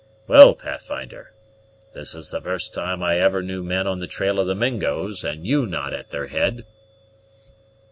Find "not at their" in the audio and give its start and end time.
5.67-6.25